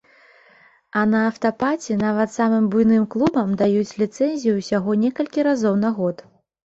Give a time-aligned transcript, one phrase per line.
[1.01, 6.29] А на афтапаці нават самым буйным клубам даюць ліцэнзію ўсяго некалькі разоў на год.